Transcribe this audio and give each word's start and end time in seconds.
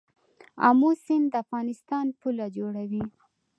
امو 0.67 0.89
سیند 1.03 1.25
د 1.31 1.35
افغانستان 1.43 2.05
پوله 2.19 2.45
جوړوي. 2.57 3.03